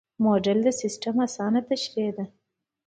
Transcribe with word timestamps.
موډل 0.23 0.57
د 0.63 0.67
سیسټم 0.81 1.15
اسانه 1.25 1.61
تشریح 1.69 2.09
ده. 2.17 2.25